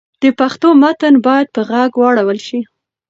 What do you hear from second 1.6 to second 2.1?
ږغ